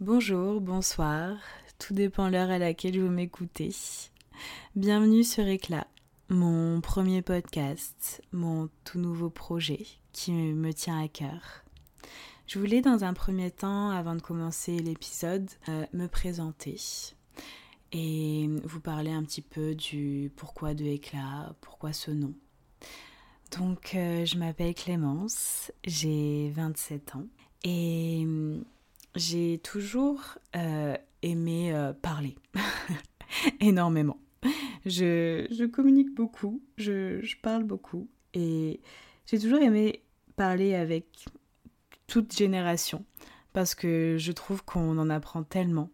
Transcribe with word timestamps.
Bonjour, 0.00 0.60
bonsoir, 0.60 1.38
tout 1.78 1.94
dépend 1.94 2.28
l'heure 2.28 2.50
à 2.50 2.58
laquelle 2.58 3.00
vous 3.00 3.08
m'écoutez. 3.08 3.74
Bienvenue 4.74 5.24
sur 5.24 5.46
Éclat, 5.48 5.86
mon 6.28 6.82
premier 6.82 7.22
podcast, 7.22 8.20
mon 8.30 8.68
tout 8.84 8.98
nouveau 8.98 9.30
projet 9.30 9.86
qui 10.12 10.32
me 10.32 10.74
tient 10.74 11.02
à 11.02 11.08
cœur. 11.08 11.64
Je 12.46 12.58
voulais 12.58 12.82
dans 12.82 13.04
un 13.04 13.14
premier 13.14 13.50
temps, 13.50 13.88
avant 13.88 14.14
de 14.14 14.20
commencer 14.20 14.78
l'épisode, 14.80 15.48
euh, 15.70 15.86
me 15.94 16.08
présenter 16.08 16.78
et 17.92 18.50
vous 18.64 18.80
parler 18.82 19.12
un 19.12 19.22
petit 19.22 19.40
peu 19.40 19.74
du 19.74 20.30
pourquoi 20.36 20.74
de 20.74 20.84
Éclat, 20.84 21.54
pourquoi 21.62 21.94
ce 21.94 22.10
nom. 22.10 22.34
Donc 23.58 23.94
euh, 23.94 24.26
je 24.26 24.36
m'appelle 24.36 24.74
Clémence, 24.74 25.72
j'ai 25.86 26.50
27 26.50 27.16
ans 27.16 27.26
et 27.64 28.26
j'ai 29.16 29.58
toujours 29.58 30.20
euh, 30.54 30.96
aimé 31.22 31.74
euh, 31.74 31.92
parler 31.92 32.36
énormément. 33.60 34.18
Je, 34.84 35.66
communique 35.66 36.14
beaucoup, 36.14 36.62
je, 36.76 37.34
parle 37.42 37.64
beaucoup 37.64 38.08
et 38.34 38.80
j'ai 39.26 39.38
toujours 39.40 39.58
aimé 39.60 40.02
parler 40.36 40.74
avec 40.74 41.24
toute 42.06 42.36
génération 42.36 43.04
parce 43.52 43.74
que 43.74 44.16
je 44.18 44.32
trouve 44.32 44.62
qu'on 44.64 44.98
en 44.98 45.10
apprend 45.10 45.42
tellement 45.42 45.90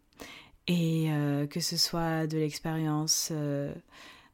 et 0.67 1.11
euh, 1.11 1.47
que 1.47 1.61
ce 1.61 1.77
soit 1.77 2.27
de 2.27 2.37
l'expérience 2.37 3.33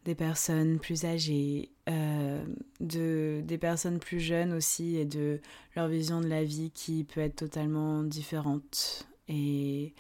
des 0.09 0.15
personnes 0.15 0.79
plus 0.79 1.05
âgées, 1.05 1.71
de, 2.81 3.43
des 3.45 3.59
personnes 3.59 3.99
plus 3.99 4.21
jeunes 4.21 4.55
aussi 4.55 4.97
et 4.97 5.05
de 5.05 5.39
leur 5.77 5.87
vision 5.87 6.23
de 6.23 6.27
la 6.27 6.45
vie 6.45 6.71
qui 6.71 7.05
peut 7.05 7.21
être 7.21 7.37
totalement 7.37 8.03
différente. 8.03 9.07
Et, 9.29 9.93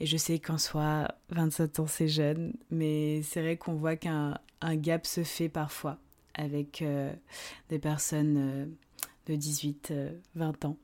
je 0.00 0.16
sais 0.16 0.40
qu'en 0.40 0.58
soi, 0.58 1.08
27 1.30 1.78
ans 1.78 1.86
c'est 1.86 2.08
jeune, 2.08 2.54
mais 2.70 3.22
c'est 3.22 3.40
vrai 3.40 3.56
qu'on 3.56 3.74
voit 3.74 3.94
qu'un 3.94 4.36
un 4.60 4.76
gap 4.76 5.06
se 5.06 5.22
fait 5.22 5.48
parfois 5.48 5.98
avec 6.34 6.82
euh, 6.82 7.12
des 7.68 7.78
personnes 7.78 8.36
euh, 8.36 8.66
de 9.26 9.36
18, 9.36 9.92
20 10.34 10.64
euh, 10.64 10.68
ans. 10.68 10.76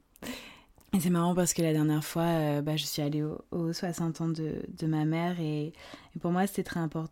Et 0.94 1.00
c'est 1.00 1.10
marrant 1.10 1.34
parce 1.34 1.54
que 1.54 1.62
la 1.62 1.72
dernière 1.72 2.04
fois, 2.04 2.60
bah, 2.60 2.76
je 2.76 2.84
suis 2.84 3.00
allée 3.00 3.22
aux 3.22 3.72
60 3.72 4.20
ans 4.20 4.28
de, 4.28 4.86
ma 4.86 5.06
mère 5.06 5.40
et, 5.40 5.72
pour 6.20 6.32
moi 6.32 6.46
c'était 6.46 6.62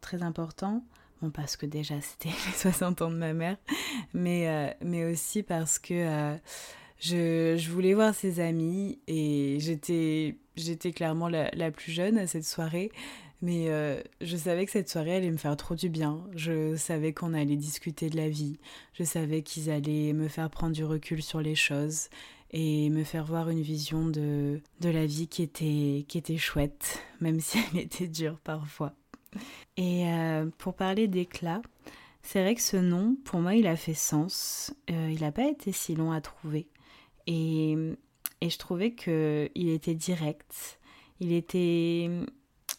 très 0.00 0.22
important. 0.22 0.84
Parce 1.28 1.56
que 1.56 1.66
déjà 1.66 2.00
c'était 2.00 2.28
les 2.46 2.52
60 2.56 3.02
ans 3.02 3.10
de 3.10 3.16
ma 3.16 3.32
mère, 3.32 3.56
mais, 4.14 4.76
mais 4.82 5.04
aussi 5.04 5.42
parce 5.42 5.78
que 5.78 6.38
je, 6.98 7.56
je, 7.58 7.70
voulais 7.70 7.94
voir 7.94 8.14
ses 8.14 8.40
amis 8.40 8.98
et 9.06 9.58
j'étais, 9.60 10.36
j'étais 10.56 10.92
clairement 10.92 11.28
la, 11.28 11.50
la, 11.52 11.70
plus 11.70 11.92
jeune 11.92 12.18
à 12.18 12.26
cette 12.26 12.44
soirée. 12.44 12.91
Mais 13.42 13.70
euh, 13.70 14.02
je 14.20 14.36
savais 14.36 14.66
que 14.66 14.72
cette 14.72 14.91
soirée 14.91 15.16
allait 15.16 15.30
me 15.30 15.38
faire 15.38 15.56
trop 15.56 15.74
du 15.74 15.88
bien. 15.88 16.22
Je 16.34 16.76
savais 16.76 17.12
qu'on 17.12 17.32
allait 17.32 17.56
discuter 17.56 18.10
de 18.10 18.16
la 18.16 18.28
vie. 18.28 18.58
Je 18.92 19.02
savais 19.02 19.42
qu'ils 19.42 19.70
allaient 19.70 20.12
me 20.12 20.28
faire 20.28 20.50
prendre 20.50 20.74
du 20.74 20.84
recul 20.84 21.22
sur 21.22 21.41
les 21.41 21.54
choses 21.54 22.08
et 22.50 22.91
me 22.91 23.04
faire 23.04 23.24
voir 23.24 23.48
une 23.48 23.62
vision 23.62 24.08
de, 24.08 24.60
de 24.80 24.88
la 24.91 25.06
vie 25.06 25.28
qui 25.28 25.42
était, 25.42 26.04
qui 26.06 26.18
était 26.18 26.36
chouette, 26.36 27.02
même 27.20 27.41
si 27.41 27.58
elle 27.72 27.80
était 27.80 28.08
dure 28.08 28.38
parfois. 28.44 28.92
Et 29.76 30.08
euh, 30.08 30.46
pour 30.58 30.74
parler 30.74 31.08
d'éclat, 31.08 31.62
c'est 32.22 32.42
vrai 32.42 32.54
que 32.54 32.60
ce 32.60 32.76
nom, 32.76 33.16
pour 33.24 33.40
moi, 33.40 33.54
il 33.54 33.66
a 33.66 33.76
fait 33.76 33.94
sens. 33.94 34.74
Euh, 34.90 35.10
il 35.10 35.20
n'a 35.20 35.32
pas 35.32 35.48
été 35.48 35.72
si 35.72 35.94
long 35.94 36.12
à 36.12 36.20
trouver. 36.20 36.68
Et, 37.26 37.76
et 38.41 38.50
je 38.50 38.58
trouvais 38.58 38.94
qu'il 38.94 39.50
était 39.54 39.94
direct, 39.94 40.78
il 41.20 41.32
était 41.32 42.10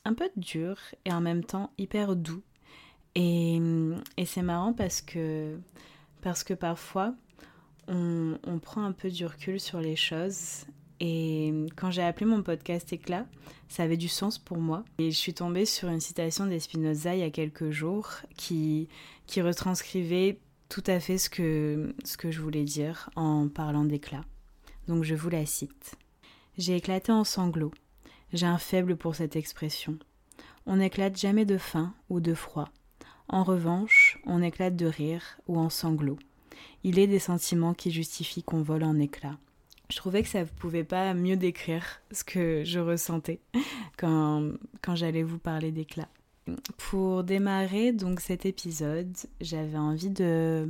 un 0.05 0.13
peu 0.13 0.29
dur 0.35 0.77
et 1.05 1.11
en 1.11 1.21
même 1.21 1.43
temps 1.43 1.71
hyper 1.77 2.15
doux. 2.15 2.41
Et, 3.15 3.59
et 4.17 4.25
c'est 4.25 4.41
marrant 4.41 4.73
parce 4.73 5.01
que, 5.01 5.59
parce 6.21 6.43
que 6.43 6.53
parfois, 6.53 7.13
on, 7.87 8.37
on, 8.45 8.59
prend 8.59 8.83
un 8.83 8.93
peu 8.93 9.09
du 9.09 9.25
recul 9.25 9.59
sur 9.59 9.81
les 9.81 9.95
choses. 9.95 10.65
Et 11.03 11.51
quand 11.75 11.89
j'ai 11.89 12.03
appelé 12.03 12.27
mon 12.27 12.43
podcast 12.43 12.93
Éclat, 12.93 13.25
ça 13.67 13.81
avait 13.81 13.97
du 13.97 14.07
sens 14.07 14.37
pour 14.37 14.59
moi. 14.59 14.85
Et 14.99 15.09
je 15.09 15.17
suis 15.17 15.33
tombée 15.33 15.65
sur 15.65 15.89
une 15.89 15.99
citation 15.99 16.45
d'Espinoza 16.45 17.15
il 17.15 17.21
y 17.21 17.23
a 17.23 17.31
quelques 17.31 17.71
jours 17.71 18.07
qui, 18.37 18.87
qui 19.25 19.41
retranscrivait 19.41 20.37
tout 20.69 20.83
à 20.85 20.99
fait 20.99 21.17
ce 21.17 21.31
que, 21.31 21.95
ce 22.05 22.17
que 22.17 22.29
je 22.29 22.39
voulais 22.39 22.63
dire 22.63 23.09
en 23.15 23.47
parlant 23.47 23.83
d'éclat. 23.83 24.23
Donc 24.87 25.03
je 25.03 25.15
vous 25.15 25.31
la 25.31 25.43
cite. 25.47 25.95
J'ai 26.59 26.75
éclaté 26.75 27.11
en 27.11 27.23
sanglots. 27.23 27.73
J'ai 28.31 28.45
un 28.45 28.59
faible 28.59 28.95
pour 28.95 29.15
cette 29.15 29.35
expression. 29.35 29.97
On 30.67 30.75
n'éclate 30.75 31.17
jamais 31.17 31.45
de 31.45 31.57
faim 31.57 31.95
ou 32.09 32.19
de 32.19 32.35
froid. 32.35 32.69
En 33.27 33.43
revanche, 33.43 34.19
on 34.27 34.43
éclate 34.43 34.75
de 34.75 34.85
rire 34.85 35.39
ou 35.47 35.57
en 35.57 35.71
sanglots. 35.71 36.19
Il 36.83 36.99
est 36.99 37.07
des 37.07 37.17
sentiments 37.17 37.73
qui 37.73 37.89
justifient 37.89 38.43
qu'on 38.43 38.61
vole 38.61 38.83
en 38.83 38.99
éclats. 38.99 39.39
Je 39.91 39.97
trouvais 39.97 40.23
que 40.23 40.29
ça 40.29 40.39
ne 40.39 40.45
pouvait 40.45 40.85
pas 40.85 41.13
mieux 41.13 41.35
décrire 41.35 42.01
ce 42.11 42.23
que 42.23 42.63
je 42.63 42.79
ressentais 42.79 43.41
quand, 43.97 44.51
quand 44.81 44.95
j'allais 44.95 45.23
vous 45.23 45.37
parler 45.37 45.71
d'éclats. 45.71 46.07
Pour 46.77 47.25
démarrer 47.25 47.91
donc 47.91 48.21
cet 48.21 48.45
épisode, 48.45 49.13
j'avais 49.41 49.77
envie 49.77 50.09
de, 50.09 50.69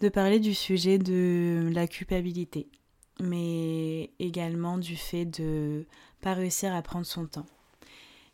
de 0.00 0.08
parler 0.08 0.40
du 0.40 0.54
sujet 0.54 0.98
de 0.98 1.70
la 1.72 1.86
culpabilité, 1.86 2.66
mais 3.20 4.10
également 4.18 4.76
du 4.76 4.96
fait 4.96 5.24
de 5.24 5.86
pas 6.20 6.34
réussir 6.34 6.74
à 6.74 6.82
prendre 6.82 7.06
son 7.06 7.26
temps. 7.26 7.46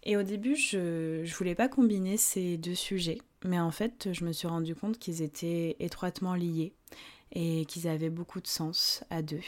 Et 0.04 0.16
au 0.16 0.22
début, 0.22 0.56
je 0.56 1.20
ne 1.20 1.34
voulais 1.34 1.54
pas 1.54 1.68
combiner 1.68 2.16
ces 2.16 2.56
deux 2.56 2.74
sujets, 2.74 3.18
mais 3.44 3.60
en 3.60 3.70
fait, 3.70 4.08
je 4.12 4.24
me 4.24 4.32
suis 4.32 4.48
rendu 4.48 4.74
compte 4.74 4.98
qu'ils 4.98 5.20
étaient 5.20 5.76
étroitement 5.80 6.34
liés 6.34 6.72
et 7.32 7.66
qu'ils 7.66 7.88
avaient 7.88 8.10
beaucoup 8.10 8.40
de 8.40 8.46
sens 8.46 9.04
à 9.10 9.20
deux. 9.20 9.40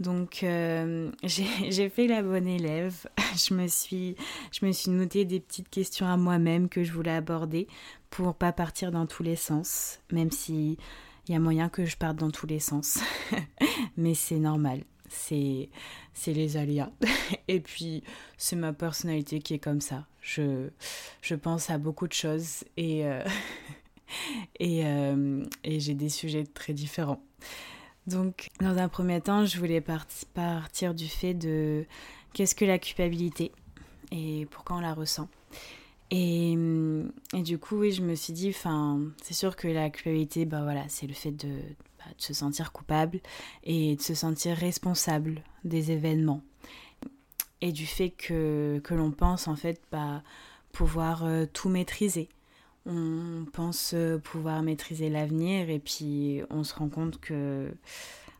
Donc 0.00 0.42
euh, 0.42 1.10
j'ai 1.22 1.88
fait 1.88 2.06
la 2.06 2.22
bonne 2.22 2.48
élève. 2.48 3.06
Je 3.36 3.54
me 3.54 3.66
suis 3.66 4.16
je 4.50 4.66
me 4.66 4.72
suis 4.72 4.90
noté 4.90 5.24
des 5.24 5.40
petites 5.40 5.70
questions 5.70 6.06
à 6.06 6.16
moi-même 6.16 6.68
que 6.68 6.84
je 6.84 6.92
voulais 6.92 7.12
aborder 7.12 7.66
pour 8.10 8.34
pas 8.34 8.52
partir 8.52 8.92
dans 8.92 9.06
tous 9.06 9.22
les 9.22 9.36
sens, 9.36 10.00
même 10.12 10.30
si 10.30 10.76
il 11.26 11.32
y 11.32 11.34
a 11.34 11.40
moyen 11.40 11.70
que 11.70 11.86
je 11.86 11.96
parte 11.96 12.16
dans 12.16 12.30
tous 12.30 12.46
les 12.46 12.60
sens. 12.60 12.98
Mais 13.96 14.14
c'est 14.14 14.38
normal. 14.38 14.84
C'est 15.08 15.68
les 16.26 16.56
aléas. 16.56 16.90
Et 17.48 17.60
puis 17.60 18.02
c'est 18.36 18.56
ma 18.56 18.72
personnalité 18.72 19.40
qui 19.40 19.54
est 19.54 19.58
comme 19.58 19.80
ça. 19.80 20.06
Je 20.20 20.68
je 21.22 21.34
pense 21.34 21.70
à 21.70 21.78
beaucoup 21.78 22.06
de 22.06 22.12
choses 22.12 22.64
et 22.76 23.06
euh, 23.06 23.24
et, 24.58 24.86
euh, 24.86 25.44
et 25.64 25.80
j'ai 25.80 25.94
des 25.94 26.08
sujets 26.08 26.44
très 26.44 26.72
différents. 26.72 27.22
Donc, 28.06 28.48
dans 28.60 28.78
un 28.78 28.88
premier 28.88 29.20
temps, 29.20 29.46
je 29.46 29.58
voulais 29.58 29.80
partir 29.80 30.94
du 30.94 31.06
fait 31.08 31.34
de 31.34 31.86
qu'est-ce 32.32 32.54
que 32.54 32.64
la 32.64 32.78
culpabilité 32.78 33.52
et 34.10 34.46
pourquoi 34.50 34.76
on 34.76 34.80
la 34.80 34.94
ressent. 34.94 35.28
Et, 36.10 36.56
et 37.32 37.42
du 37.42 37.58
coup, 37.58 37.76
oui, 37.76 37.92
je 37.92 38.02
me 38.02 38.14
suis 38.14 38.32
dit, 38.32 38.50
enfin, 38.50 39.00
c'est 39.22 39.34
sûr 39.34 39.56
que 39.56 39.68
la 39.68 39.88
culpabilité, 39.88 40.44
bah 40.44 40.62
voilà, 40.62 40.84
c'est 40.88 41.06
le 41.06 41.14
fait 41.14 41.30
de, 41.30 41.48
bah, 41.98 42.04
de, 42.18 42.22
se 42.22 42.34
sentir 42.34 42.72
coupable 42.72 43.20
et 43.64 43.96
de 43.96 44.02
se 44.02 44.14
sentir 44.14 44.56
responsable 44.56 45.42
des 45.64 45.90
événements. 45.90 46.42
Et 47.62 47.72
du 47.72 47.86
fait 47.86 48.10
que, 48.10 48.80
que 48.84 48.92
l'on 48.92 49.12
pense 49.12 49.46
en 49.46 49.56
fait 49.56 49.80
bah, 49.90 50.22
pouvoir 50.72 51.24
euh, 51.24 51.46
tout 51.50 51.68
maîtriser 51.68 52.28
on 52.86 53.44
pense 53.52 53.92
euh, 53.94 54.18
pouvoir 54.18 54.62
maîtriser 54.62 55.08
l'avenir 55.08 55.70
et 55.70 55.78
puis 55.78 56.42
on 56.50 56.64
se 56.64 56.74
rend 56.74 56.88
compte 56.88 57.20
que 57.20 57.72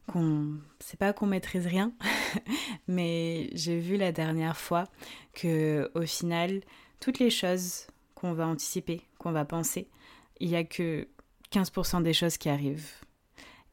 qu'on 0.08 0.54
c'est 0.80 0.98
pas 0.98 1.12
qu'on 1.12 1.26
maîtrise 1.26 1.66
rien 1.66 1.92
mais 2.88 3.50
j'ai 3.54 3.78
vu 3.78 3.96
la 3.96 4.10
dernière 4.10 4.56
fois 4.56 4.88
que 5.32 5.90
au 5.94 6.02
final 6.02 6.60
toutes 6.98 7.20
les 7.20 7.30
choses 7.30 7.86
qu'on 8.16 8.32
va 8.32 8.46
anticiper 8.46 9.02
qu'on 9.18 9.30
va 9.32 9.44
penser 9.44 9.88
il 10.40 10.48
y 10.48 10.56
a 10.56 10.64
que 10.64 11.06
15% 11.52 12.02
des 12.02 12.12
choses 12.12 12.36
qui 12.36 12.48
arrivent. 12.48 12.90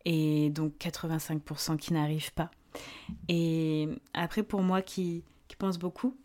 Et 0.06 0.50
donc 0.52 0.74
85% 0.80 1.78
qui 1.78 1.94
n'arrivent 1.94 2.34
pas. 2.34 2.52
Et 3.28 3.90
après 4.14 4.44
pour 4.44 4.62
moi 4.62 4.82
qui, 4.82 5.24
qui 5.48 5.56
pense 5.56 5.80
beaucoup 5.80 6.16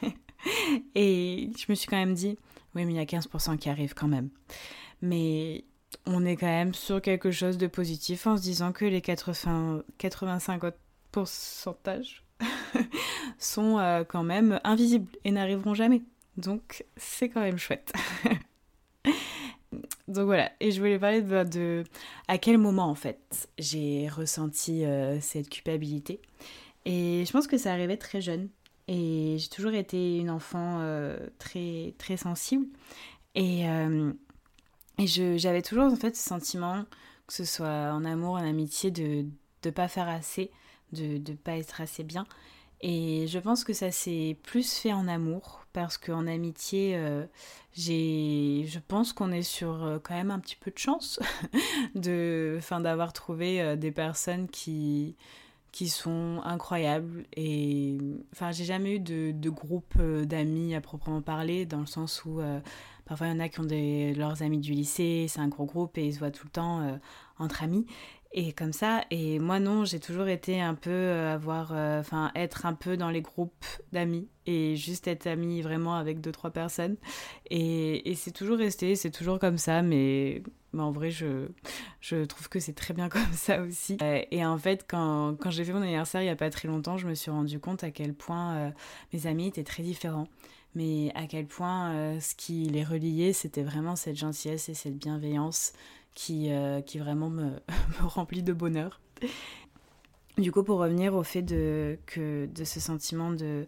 et 0.94 1.50
je 1.58 1.64
me 1.68 1.74
suis 1.74 1.88
quand 1.88 1.96
même 1.96 2.14
dit 2.14 2.38
oui, 2.74 2.84
mais 2.84 2.92
il 2.92 2.96
y 2.96 3.00
a 3.00 3.04
15% 3.04 3.58
qui 3.58 3.68
arrivent 3.68 3.94
quand 3.94 4.08
même. 4.08 4.30
Mais 5.02 5.64
on 6.06 6.24
est 6.24 6.36
quand 6.36 6.46
même 6.46 6.74
sur 6.74 7.00
quelque 7.00 7.30
chose 7.30 7.58
de 7.58 7.66
positif 7.66 8.26
en 8.26 8.36
se 8.36 8.42
disant 8.42 8.72
que 8.72 8.84
les 8.84 9.00
80, 9.00 9.82
85 9.98 10.62
pourcentages 11.10 12.24
sont 13.38 13.78
euh, 13.78 14.04
quand 14.04 14.22
même 14.22 14.60
invisibles 14.64 15.10
et 15.24 15.30
n'arriveront 15.30 15.74
jamais. 15.74 16.02
Donc 16.36 16.84
c'est 16.96 17.28
quand 17.28 17.40
même 17.40 17.58
chouette. 17.58 17.92
Donc 20.08 20.24
voilà, 20.24 20.50
et 20.60 20.70
je 20.70 20.80
voulais 20.80 20.98
parler 20.98 21.20
de, 21.20 21.84
à 22.28 22.38
quel 22.38 22.56
moment 22.56 22.88
en 22.88 22.94
fait 22.94 23.50
j'ai 23.58 24.08
ressenti 24.08 24.84
euh, 24.84 25.20
cette 25.20 25.50
culpabilité. 25.50 26.20
Et 26.86 27.24
je 27.26 27.32
pense 27.32 27.46
que 27.46 27.58
ça 27.58 27.72
arrivait 27.72 27.98
très 27.98 28.22
jeune. 28.22 28.48
Et 28.88 29.36
j'ai 29.38 29.48
toujours 29.48 29.74
été 29.74 30.18
une 30.18 30.30
enfant 30.30 30.82
très, 31.38 31.94
très 31.98 32.16
sensible. 32.16 32.66
Et, 33.34 33.62
et 34.98 35.06
j'avais 35.06 35.62
toujours 35.62 35.84
en 35.84 35.96
fait 35.96 36.16
ce 36.16 36.28
sentiment, 36.28 36.84
que 37.26 37.34
ce 37.34 37.44
soit 37.44 37.92
en 37.92 38.04
amour, 38.04 38.34
en 38.34 38.48
amitié, 38.48 38.90
de 38.90 39.26
ne 39.64 39.70
pas 39.70 39.88
faire 39.88 40.08
assez, 40.08 40.50
de 40.92 41.18
ne 41.18 41.36
pas 41.36 41.56
être 41.56 41.80
assez 41.80 42.02
bien. 42.02 42.26
Et 42.80 43.26
je 43.26 43.38
pense 43.38 43.64
que 43.64 43.72
ça 43.72 43.90
s'est 43.90 44.36
plus 44.44 44.72
fait 44.72 44.92
en 44.92 45.08
amour, 45.08 45.64
parce 45.72 45.98
qu'en 45.98 46.26
amitié, 46.26 46.96
euh, 46.96 47.24
j'ai, 47.72 48.66
je 48.68 48.78
pense 48.78 49.12
qu'on 49.12 49.32
est 49.32 49.42
sur 49.42 49.82
euh, 49.84 49.98
quand 50.02 50.14
même 50.14 50.30
un 50.30 50.38
petit 50.38 50.56
peu 50.56 50.70
de 50.70 50.78
chance 50.78 51.18
de, 51.96 52.60
d'avoir 52.80 53.12
trouvé 53.12 53.60
euh, 53.60 53.76
des 53.76 53.90
personnes 53.90 54.48
qui, 54.48 55.16
qui 55.72 55.88
sont 55.88 56.40
incroyables. 56.44 57.24
Et 57.36 57.98
enfin, 58.32 58.52
j'ai 58.52 58.64
jamais 58.64 58.96
eu 58.96 59.00
de, 59.00 59.32
de 59.32 59.50
groupe 59.50 60.00
d'amis 60.00 60.74
à 60.74 60.80
proprement 60.80 61.22
parler, 61.22 61.66
dans 61.66 61.80
le 61.80 61.86
sens 61.86 62.24
où 62.24 62.40
parfois 63.04 63.28
il 63.28 63.30
y 63.30 63.36
en 63.36 63.40
a 63.40 63.48
qui 63.48 63.60
ont 63.60 63.64
des, 63.64 64.14
leurs 64.14 64.42
amis 64.42 64.58
du 64.58 64.72
lycée, 64.72 65.26
c'est 65.28 65.40
un 65.40 65.48
gros 65.48 65.66
groupe 65.66 65.96
et 65.98 66.06
ils 66.06 66.14
se 66.14 66.18
voient 66.18 66.30
tout 66.30 66.46
le 66.46 66.50
temps 66.50 66.98
entre 67.38 67.62
amis 67.62 67.86
et 68.32 68.52
comme 68.52 68.72
ça. 68.72 69.04
Et 69.10 69.38
moi, 69.38 69.58
non, 69.58 69.84
j'ai 69.84 70.00
toujours 70.00 70.28
été 70.28 70.60
un 70.60 70.74
peu 70.74 70.90
euh, 70.90 71.34
avoir, 71.34 71.72
euh, 71.72 72.00
enfin, 72.00 72.30
être 72.34 72.66
un 72.66 72.74
peu 72.74 72.96
dans 72.96 73.10
les 73.10 73.22
groupes 73.22 73.64
d'amis 73.92 74.28
et 74.46 74.76
juste 74.76 75.08
être 75.08 75.26
amie 75.26 75.62
vraiment 75.62 75.94
avec 75.96 76.20
deux, 76.20 76.32
trois 76.32 76.50
personnes. 76.50 76.96
Et, 77.50 78.10
et 78.10 78.14
c'est 78.14 78.30
toujours 78.30 78.58
resté, 78.58 78.96
c'est 78.96 79.10
toujours 79.10 79.38
comme 79.38 79.56
ça, 79.56 79.82
mais, 79.82 80.42
mais 80.72 80.82
en 80.82 80.90
vrai, 80.90 81.10
je, 81.10 81.48
je 82.00 82.24
trouve 82.24 82.48
que 82.48 82.60
c'est 82.60 82.74
très 82.74 82.92
bien 82.92 83.08
comme 83.08 83.32
ça 83.32 83.62
aussi. 83.62 83.96
Euh, 84.02 84.20
et 84.30 84.44
en 84.44 84.58
fait, 84.58 84.84
quand, 84.88 85.36
quand 85.40 85.50
j'ai 85.50 85.64
fait 85.64 85.72
mon 85.72 85.82
anniversaire 85.82 86.20
il 86.20 86.26
n'y 86.26 86.30
a 86.30 86.36
pas 86.36 86.50
très 86.50 86.68
longtemps, 86.68 86.98
je 86.98 87.08
me 87.08 87.14
suis 87.14 87.30
rendu 87.30 87.58
compte 87.58 87.82
à 87.82 87.90
quel 87.90 88.14
point 88.14 88.72
mes 89.12 89.26
amis 89.26 89.46
étaient 89.48 89.64
très 89.64 89.82
différents 89.82 90.28
mais 90.74 91.10
à 91.16 91.26
quel 91.26 91.46
point 91.46 92.20
ce 92.20 92.34
qui 92.36 92.64
les 92.64 92.84
reliait, 92.84 93.32
c'était 93.32 93.62
vraiment 93.62 93.96
cette 93.96 94.16
gentillesse 94.16 94.68
et 94.68 94.74
cette 94.74 94.96
bienveillance 94.96 95.72
qui, 96.14 96.52
euh, 96.52 96.80
qui 96.80 96.98
vraiment 96.98 97.30
me, 97.30 97.50
me, 98.00 98.06
remplit 98.06 98.42
de 98.42 98.52
bonheur. 98.52 99.00
Du 100.36 100.52
coup, 100.52 100.62
pour 100.62 100.78
revenir 100.78 101.14
au 101.14 101.22
fait 101.22 101.42
de, 101.42 101.98
que, 102.06 102.46
de 102.46 102.64
ce 102.64 102.80
sentiment 102.80 103.32
de 103.32 103.66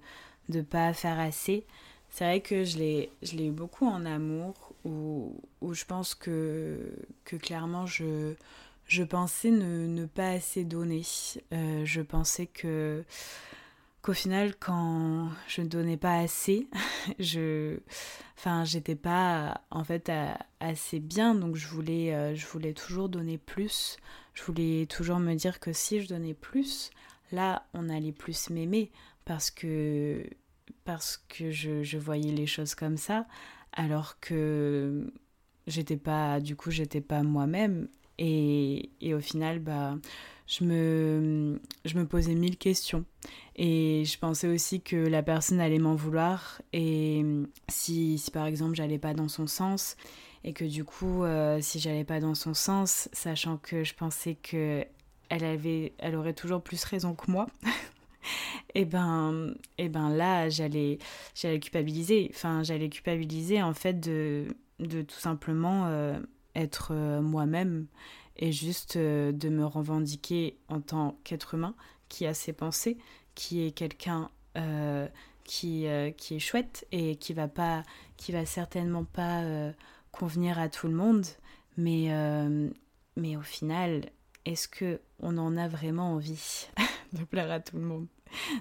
ne 0.48 0.62
pas 0.62 0.92
faire 0.92 1.18
assez, 1.18 1.66
c'est 2.10 2.24
vrai 2.24 2.40
que 2.40 2.64
je 2.64 2.78
l'ai 2.78 3.10
eu 3.46 3.50
beaucoup 3.50 3.86
en 3.86 4.04
amour, 4.04 4.72
où, 4.84 5.40
où 5.60 5.74
je 5.74 5.84
pense 5.84 6.14
que, 6.14 6.92
que 7.24 7.36
clairement 7.36 7.86
je, 7.86 8.34
je 8.86 9.04
pensais 9.04 9.50
ne, 9.50 9.86
ne 9.86 10.06
pas 10.06 10.30
assez 10.30 10.64
donner. 10.64 11.02
Euh, 11.52 11.84
je 11.84 12.00
pensais 12.02 12.46
que 12.46 13.04
qu'au 14.02 14.12
final, 14.12 14.56
quand 14.56 15.28
je 15.48 15.62
ne 15.62 15.66
donnais 15.66 15.96
pas 15.96 16.18
assez, 16.18 16.68
je, 17.18 17.78
enfin, 18.38 18.64
j'étais 18.64 18.94
pas 18.94 19.62
en 19.70 19.84
fait 19.84 20.10
assez 20.60 21.00
bien, 21.00 21.34
donc 21.34 21.56
je 21.56 21.66
voulais, 21.68 22.14
euh, 22.14 22.34
je 22.34 22.46
voulais 22.46 22.72
toujours 22.72 23.08
donner 23.08 23.38
plus. 23.38 23.96
Je 24.34 24.42
voulais 24.44 24.86
toujours 24.86 25.18
me 25.18 25.34
dire 25.34 25.60
que 25.60 25.72
si 25.72 26.00
je 26.00 26.08
donnais 26.08 26.34
plus, 26.34 26.90
là, 27.32 27.66
on 27.74 27.88
allait 27.88 28.12
plus 28.12 28.50
m'aimer 28.50 28.90
parce 29.24 29.50
que 29.50 30.24
parce 30.84 31.18
que 31.28 31.50
je, 31.50 31.82
je, 31.82 31.98
voyais 31.98 32.32
les 32.32 32.46
choses 32.46 32.74
comme 32.74 32.96
ça, 32.96 33.26
alors 33.72 34.18
que 34.20 35.12
j'étais 35.66 35.96
pas, 35.96 36.40
du 36.40 36.56
coup, 36.56 36.70
j'étais 36.70 37.00
pas 37.00 37.22
moi-même. 37.22 37.88
Et, 38.18 38.90
et, 39.00 39.14
au 39.14 39.20
final, 39.20 39.60
bah, 39.60 39.96
je 40.50 40.64
me, 40.64 41.60
je 41.84 41.96
me 41.96 42.04
posais 42.06 42.34
mille 42.34 42.56
questions. 42.56 43.04
Et 43.54 44.04
je 44.04 44.18
pensais 44.18 44.48
aussi 44.48 44.80
que 44.80 44.96
la 44.96 45.22
personne 45.22 45.60
allait 45.60 45.78
m'en 45.78 45.94
vouloir. 45.94 46.60
Et 46.72 47.24
si, 47.68 48.18
si 48.18 48.30
par 48.30 48.46
exemple 48.46 48.74
j'allais 48.74 48.98
pas 48.98 49.14
dans 49.14 49.28
son 49.28 49.46
sens, 49.46 49.96
et 50.42 50.52
que 50.52 50.64
du 50.64 50.84
coup, 50.84 51.22
euh, 51.22 51.58
si 51.60 51.78
j'allais 51.78 52.04
pas 52.04 52.18
dans 52.18 52.34
son 52.34 52.54
sens, 52.54 53.08
sachant 53.12 53.58
que 53.58 53.84
je 53.84 53.94
pensais 53.94 54.34
que 54.34 54.84
elle 55.28 56.16
aurait 56.16 56.32
toujours 56.32 56.60
plus 56.60 56.82
raison 56.82 57.14
que 57.14 57.30
moi, 57.30 57.46
et 58.74 58.84
ben, 58.84 59.54
et 59.78 59.88
ben 59.88 60.10
là, 60.10 60.48
j'allais, 60.48 60.98
j'allais 61.36 61.60
culpabiliser. 61.60 62.28
Enfin, 62.34 62.64
j'allais 62.64 62.88
culpabiliser 62.88 63.62
en 63.62 63.74
fait 63.74 64.00
de, 64.00 64.48
de 64.80 65.02
tout 65.02 65.20
simplement 65.20 65.86
euh, 65.86 66.18
être 66.56 66.90
euh, 66.92 67.20
moi-même 67.20 67.86
et 68.36 68.52
juste 68.52 68.96
euh, 68.96 69.32
de 69.32 69.48
me 69.48 69.64
revendiquer 69.64 70.56
en 70.68 70.80
tant 70.80 71.18
qu'être 71.24 71.54
humain 71.54 71.74
qui 72.08 72.26
a 72.26 72.34
ses 72.34 72.52
pensées, 72.52 72.98
qui 73.34 73.64
est 73.64 73.70
quelqu'un 73.70 74.30
euh, 74.56 75.06
qui, 75.44 75.86
euh, 75.86 76.10
qui 76.10 76.36
est 76.36 76.40
chouette 76.40 76.86
et 76.92 77.16
qui 77.16 77.32
va 77.32 77.48
pas 77.48 77.82
qui 78.16 78.32
va 78.32 78.44
certainement 78.44 79.04
pas 79.04 79.42
convenir 80.12 80.58
à 80.58 80.68
tout 80.68 80.86
le 80.86 80.94
monde. 80.94 81.24
Mais 81.76 82.10
mais 83.16 83.36
au 83.36 83.42
final 83.42 84.10
est-ce 84.44 84.68
que 84.68 85.00
on 85.20 85.38
en 85.38 85.56
a 85.56 85.68
vraiment 85.68 86.14
envie 86.14 86.68
de 87.12 87.24
plaire 87.24 87.50
à 87.50 87.60
tout 87.60 87.76
le 87.76 87.84
monde? 87.84 88.06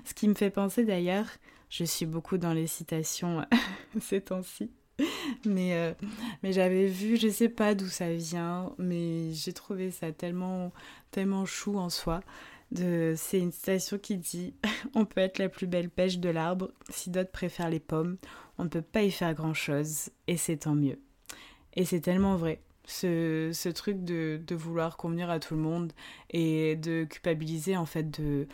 Ce 0.05 0.13
qui 0.13 0.27
me 0.27 0.33
fait 0.33 0.49
penser 0.49 0.85
d'ailleurs 0.85 1.27
je 1.69 1.83
suis 1.83 2.05
beaucoup 2.05 2.37
dans 2.37 2.53
les 2.53 2.67
citations 2.67 3.45
ces 4.01 4.21
temps-ci 4.21 4.71
mais, 5.45 5.73
euh, 5.73 5.93
mais 6.43 6.51
j'avais 6.51 6.87
vu, 6.87 7.17
je 7.17 7.29
sais 7.29 7.49
pas 7.49 7.75
d'où 7.75 7.87
ça 7.87 8.11
vient, 8.13 8.73
mais 8.77 9.31
j'ai 9.33 9.53
trouvé 9.53 9.91
ça 9.91 10.11
tellement, 10.11 10.71
tellement 11.11 11.45
chou 11.45 11.77
en 11.77 11.89
soi. 11.89 12.21
C'est 12.75 13.39
une 13.39 13.51
citation 13.51 13.97
qui 13.97 14.17
dit 14.17 14.53
On 14.95 15.05
peut 15.05 15.21
être 15.21 15.39
la 15.39 15.49
plus 15.49 15.67
belle 15.67 15.89
pêche 15.89 16.19
de 16.19 16.29
l'arbre, 16.29 16.71
si 16.89 17.09
d'autres 17.09 17.31
préfèrent 17.31 17.69
les 17.69 17.79
pommes, 17.79 18.17
on 18.57 18.65
ne 18.65 18.69
peut 18.69 18.81
pas 18.81 19.03
y 19.03 19.11
faire 19.11 19.33
grand 19.33 19.53
chose, 19.53 20.09
et 20.27 20.37
c'est 20.37 20.57
tant 20.57 20.75
mieux. 20.75 20.99
Et 21.75 21.85
c'est 21.85 22.01
tellement 22.01 22.35
vrai. 22.35 22.61
Ce, 22.85 23.51
ce 23.53 23.69
truc 23.69 24.03
de, 24.03 24.41
de 24.45 24.55
vouloir 24.55 24.97
convenir 24.97 25.29
à 25.29 25.39
tout 25.39 25.53
le 25.53 25.59
monde 25.61 25.93
et 26.31 26.75
de 26.75 27.05
culpabiliser 27.07 27.77
en 27.77 27.85
fait 27.85 28.09
de 28.19 28.47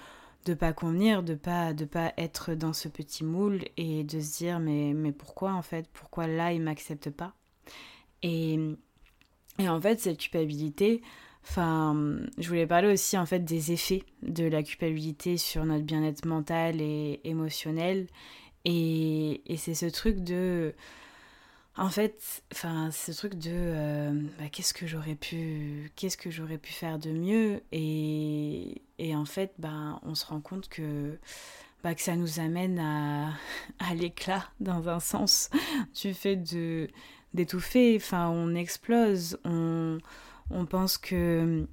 de 0.46 0.54
pas 0.54 0.74
convenir, 0.74 1.24
de 1.24 1.36
pas 1.36 1.74
pas 1.92 2.14
être 2.18 2.54
dans 2.56 2.74
ce 2.74 2.88
petit 2.88 3.24
moule 3.24 3.64
et 3.78 4.04
de 4.04 4.20
se 4.20 4.38
dire 4.38 4.60
mais 4.60 4.94
mais 4.94 5.12
pourquoi 5.12 5.54
en 5.54 5.62
fait? 5.62 5.88
Pourquoi 5.92 6.28
là 6.28 6.54
il 6.54 6.62
m'accepte 6.62 7.10
pas? 7.10 7.34
Et 8.24 8.58
et 9.60 9.70
en 9.70 9.80
fait 9.82 10.00
cette 10.00 10.20
culpabilité 10.20 11.02
enfin 11.44 12.18
je 12.38 12.48
voulais 12.48 12.68
parler 12.68 12.92
aussi 12.94 13.18
en 13.18 13.26
fait 13.26 13.40
des 13.40 13.72
effets 13.72 14.04
de 14.24 14.46
la 14.46 14.64
culpabilité 14.64 15.38
sur 15.38 15.66
notre 15.66 15.84
bien-être 15.86 16.26
mental 16.26 16.82
et 16.82 17.22
émotionnel. 17.24 18.08
Et, 18.66 19.42
et 19.46 19.58
c'est 19.58 19.76
ce 19.76 19.86
truc 19.86 20.22
de 20.24 20.74
en 21.78 21.90
fait, 21.90 22.44
enfin, 22.54 22.90
ce 22.92 23.12
truc 23.12 23.36
de 23.36 23.52
euh, 23.52 24.12
bah, 24.40 24.46
qu'est-ce 24.50 24.74
que 24.74 24.88
j'aurais 24.88 25.16
pu, 25.16 25.92
qu'est-ce 25.96 26.18
que 26.18 26.32
j'aurais 26.32 26.58
pu 26.58 26.72
faire 26.72 27.00
de 27.00 27.12
mieux, 27.12 27.62
et, 27.72 28.82
en 29.14 29.26
fait, 29.26 29.54
bah, 29.58 30.00
on 30.04 30.16
se 30.16 30.26
rend 30.26 30.40
compte 30.40 30.70
que, 30.70 31.20
bah, 31.84 31.92
ça 31.98 32.16
nous 32.16 32.40
amène 32.40 32.80
à, 32.80 33.34
à 33.80 33.94
l'éclat 33.94 34.46
dans 34.60 34.88
un 34.88 35.00
sens 35.00 35.50
du 36.02 36.14
fait 36.14 36.38
de 36.38 36.88
d'étouffer. 37.34 37.98
Enfin, 37.98 38.30
on 38.30 38.56
explose, 38.56 39.38
on, 39.44 40.00
pense 40.70 40.98
que 40.98 41.68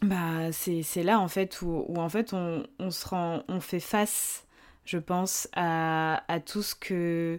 bah 0.00 0.50
c'est 0.52 1.02
là 1.04 1.20
en 1.20 1.28
fait 1.28 1.62
où, 1.62 1.84
en 1.96 2.08
fait 2.08 2.32
on, 2.32 2.66
on, 2.80 2.90
se 2.90 3.06
rend, 3.06 3.44
on 3.48 3.60
fait 3.60 3.80
face, 3.80 4.46
je 4.84 4.98
pense, 4.98 5.48
à, 5.52 6.24
à 6.32 6.40
tout 6.40 6.62
ce 6.62 6.74
que 6.74 7.38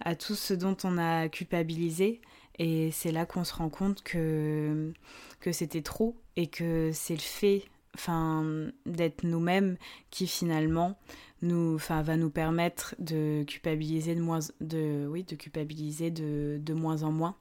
à 0.00 0.14
tout 0.14 0.34
ce 0.34 0.54
dont 0.54 0.76
on 0.84 0.98
a 0.98 1.28
culpabilisé. 1.28 2.20
Et 2.58 2.90
c'est 2.90 3.12
là 3.12 3.24
qu'on 3.24 3.44
se 3.44 3.54
rend 3.54 3.70
compte 3.70 4.02
que, 4.02 4.92
que 5.40 5.52
c'était 5.52 5.82
trop 5.82 6.16
et 6.36 6.48
que 6.48 6.90
c'est 6.92 7.14
le 7.14 7.20
fait 7.20 7.64
enfin, 7.94 8.70
d'être 8.86 9.24
nous-mêmes 9.24 9.76
qui 10.10 10.26
finalement 10.26 10.98
nous, 11.42 11.74
enfin, 11.74 12.02
va 12.02 12.16
nous 12.16 12.30
permettre 12.30 12.94
de 12.98 13.44
culpabiliser 13.46 14.14
de 14.14 14.20
moins, 14.20 14.40
de, 14.60 15.06
oui, 15.08 15.24
de 15.24 15.36
culpabiliser 15.36 16.10
de, 16.10 16.58
de 16.60 16.74
moins 16.74 17.02
en 17.02 17.12
moins, 17.12 17.34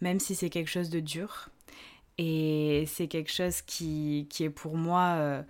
même 0.00 0.20
si 0.20 0.34
c'est 0.34 0.50
quelque 0.50 0.70
chose 0.70 0.90
de 0.90 1.00
dur. 1.00 1.48
Et 2.18 2.84
c'est 2.86 3.08
quelque 3.08 3.32
chose 3.32 3.62
qui, 3.62 4.26
qui 4.30 4.44
est 4.44 4.50
pour 4.50 4.76
moi... 4.76 5.14
Euh, 5.16 5.42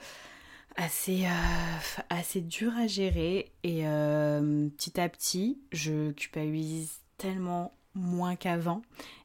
assez, 0.77 1.25
euh, 1.25 2.03
assez 2.11 2.41
dur 2.41 2.73
à 2.77 2.87
gérer 2.87 3.53
et 3.63 3.87
euh, 3.87 4.69
petit 4.77 5.01
à 5.01 5.09
petit, 5.09 5.59
je 5.73 6.13
culpabilise 6.13 7.01
tellement 7.19 7.75
moins 7.95 8.37
qu'avant 8.37 8.83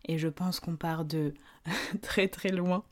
et 0.08 0.17
je 0.17 0.29
pense 0.29 0.60
qu'on 0.60 0.77
part 0.77 1.05
de 1.05 1.34
très 2.01 2.27
très 2.27 2.50
loin. 2.50 2.84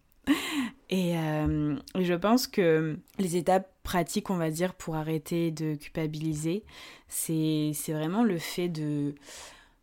Et, 0.90 1.18
euh, 1.18 1.76
je 1.96 2.14
pense 2.14 2.48
que 2.48 3.00
les 3.18 3.36
étapes 3.36 3.72
pratiques, 3.84 4.30
on 4.30 4.38
va 4.38 4.52
dire, 4.52 4.74
pour 4.76 4.96
arrêter 4.96 5.52
de 5.52 5.76
culpabiliser, 5.76 6.64
c'est 7.08 7.74
vraiment 7.88 8.24
le 8.24 8.38
fait 8.38 8.70
de, 8.70 9.16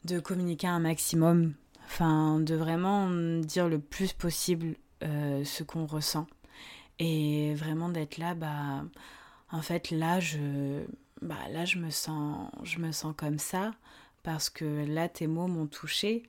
de 0.04 0.20
communiquer 0.20 0.68
un 0.68 0.78
maximum, 0.78 1.54
enfin 1.86 2.38
de 2.40 2.54
vraiment 2.54 3.08
dire 3.40 3.68
le 3.68 3.80
plus 3.80 4.12
possible 4.12 4.76
ce 5.02 5.62
qu'on 5.62 5.86
ressent 5.86 6.26
et 6.98 7.54
vraiment 7.54 7.88
d'être 7.88 8.18
là, 8.18 8.34
bah, 8.34 8.84
en 9.50 9.62
fait, 9.62 9.90
là, 9.90 10.20
je, 10.20 10.84
bah 11.22 11.36
là 11.50 11.64
je 11.64 11.78
me 11.78 11.90
sens 11.90 12.50
je 12.62 12.78
me 12.78 12.92
sens 12.92 13.14
comme 13.16 13.38
ça 13.38 13.72
parce 14.22 14.50
que 14.50 14.84
là 14.86 15.08
tes 15.08 15.26
mots 15.26 15.46
m'ont 15.46 15.66
touché 15.66 16.24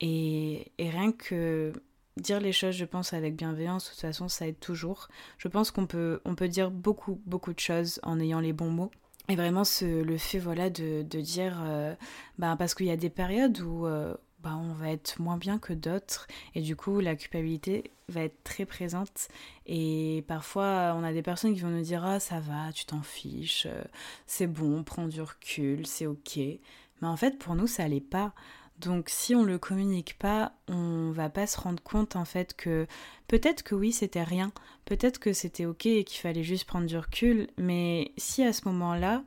et, 0.00 0.72
et 0.78 0.90
rien 0.90 1.12
que 1.12 1.72
dire 2.16 2.40
les 2.40 2.52
choses, 2.52 2.74
je 2.74 2.84
pense, 2.84 3.12
avec 3.12 3.36
bienveillance, 3.36 3.86
de 3.86 3.90
toute 3.90 4.00
façon, 4.00 4.28
ça 4.28 4.46
aide 4.46 4.60
toujours. 4.60 5.08
Je 5.38 5.48
pense 5.48 5.70
qu'on 5.70 5.86
peut, 5.86 6.20
on 6.24 6.34
peut 6.34 6.48
dire 6.48 6.70
beaucoup, 6.70 7.20
beaucoup 7.26 7.52
de 7.52 7.60
choses 7.60 8.00
en 8.02 8.20
ayant 8.20 8.40
les 8.40 8.52
bons 8.52 8.70
mots. 8.70 8.90
Et 9.28 9.36
vraiment, 9.36 9.64
ce, 9.64 10.02
le 10.02 10.18
fait, 10.18 10.38
voilà, 10.38 10.70
de, 10.70 11.02
de 11.02 11.20
dire, 11.20 11.58
euh, 11.64 11.94
bah, 12.38 12.56
parce 12.58 12.74
qu'il 12.74 12.86
y 12.86 12.90
a 12.90 12.96
des 12.96 13.10
périodes 13.10 13.60
où 13.60 13.86
euh, 13.86 14.14
bah, 14.44 14.56
on 14.56 14.74
va 14.74 14.90
être 14.90 15.20
moins 15.20 15.38
bien 15.38 15.58
que 15.58 15.72
d'autres, 15.72 16.26
et 16.54 16.60
du 16.60 16.76
coup, 16.76 17.00
la 17.00 17.16
culpabilité 17.16 17.90
va 18.08 18.20
être 18.20 18.44
très 18.44 18.66
présente. 18.66 19.28
Et 19.66 20.22
parfois, 20.28 20.94
on 20.96 21.02
a 21.02 21.12
des 21.14 21.22
personnes 21.22 21.54
qui 21.54 21.60
vont 21.60 21.70
nous 21.70 21.82
dire, 21.82 22.04
ah, 22.04 22.20
ça 22.20 22.40
va, 22.40 22.70
tu 22.72 22.84
t'en 22.84 23.02
fiches, 23.02 23.66
euh, 23.66 23.82
c'est 24.26 24.46
bon, 24.46 24.84
prends 24.84 25.08
du 25.08 25.22
recul, 25.22 25.86
c'est 25.86 26.06
ok. 26.06 26.36
Mais 26.36 27.08
en 27.08 27.16
fait, 27.16 27.38
pour 27.38 27.54
nous, 27.54 27.66
ça 27.66 27.88
l'est 27.88 28.00
pas. 28.00 28.34
Donc 28.78 29.08
si 29.08 29.34
on 29.34 29.44
le 29.44 29.58
communique 29.58 30.18
pas, 30.18 30.52
on 30.68 31.10
va 31.12 31.30
pas 31.30 31.46
se 31.46 31.58
rendre 31.60 31.82
compte 31.82 32.16
en 32.16 32.24
fait 32.24 32.54
que 32.54 32.88
peut-être 33.28 33.62
que 33.62 33.74
oui 33.76 33.92
c'était 33.92 34.24
rien, 34.24 34.52
peut-être 34.84 35.20
que 35.20 35.32
c'était 35.32 35.64
ok 35.64 35.86
et 35.86 36.02
qu'il 36.02 36.20
fallait 36.20 36.42
juste 36.42 36.64
prendre 36.64 36.86
du 36.86 36.98
recul, 36.98 37.48
mais 37.56 38.12
si 38.16 38.42
à 38.42 38.52
ce 38.52 38.66
moment-là, 38.66 39.22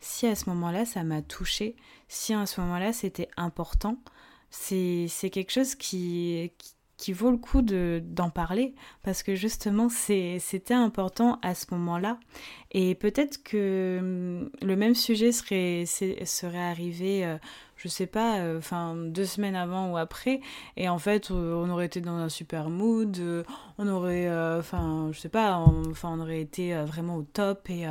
si 0.00 0.26
à 0.26 0.34
ce 0.34 0.50
moment-là 0.50 0.84
ça 0.84 1.04
m'a 1.04 1.22
touché, 1.22 1.76
si 2.08 2.34
à 2.34 2.46
ce 2.46 2.60
moment-là 2.62 2.92
c'était 2.92 3.28
important, 3.36 3.96
c'est 4.50 5.30
quelque 5.30 5.52
chose 5.52 5.74
qui, 5.74 6.52
qui, 6.96 7.12
vaut 7.12 7.30
le 7.30 7.38
coup 7.38 7.62
d'en 7.62 8.30
parler 8.30 8.74
parce 9.02 9.22
que 9.22 9.34
justement 9.34 9.88
c'était 9.88 10.74
important 10.74 11.38
à 11.42 11.54
ce 11.54 11.66
moment-là. 11.72 12.18
Et 12.72 12.94
peut-être 12.94 13.42
que 13.42 13.98
hum, 14.00 14.50
le 14.62 14.76
même 14.76 14.94
sujet 14.94 15.32
serait, 15.32 15.84
serait 15.86 16.58
arrivé 16.58 17.24
euh, 17.24 17.38
je 17.82 17.88
sais 17.88 18.06
pas, 18.06 18.40
euh, 18.40 18.58
enfin 18.58 18.94
deux 18.94 19.24
semaines 19.24 19.56
avant 19.56 19.90
ou 19.90 19.96
après, 19.96 20.40
et 20.76 20.90
en 20.90 20.98
fait 20.98 21.30
euh, 21.30 21.54
on 21.54 21.70
aurait 21.70 21.86
été 21.86 22.02
dans 22.02 22.16
un 22.16 22.28
super 22.28 22.68
mood, 22.68 23.16
euh, 23.18 23.42
on 23.78 23.88
aurait, 23.88 24.28
enfin 24.58 25.08
je 25.12 25.18
sais 25.18 25.30
pas, 25.30 25.56
enfin 25.56 26.10
on, 26.12 26.20
aurait 26.20 26.42
été 26.42 26.74
vraiment 26.82 27.16
au 27.16 27.22
top 27.22 27.70
et 27.70 27.86